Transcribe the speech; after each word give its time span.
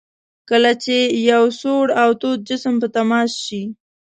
کله 0.49 0.71
چې 0.83 0.97
یو 1.31 1.43
سوړ 1.61 1.85
او 2.01 2.09
تود 2.21 2.39
جسم 2.49 2.73
په 2.81 2.87
تماس 2.95 3.31
شي. 3.45 3.63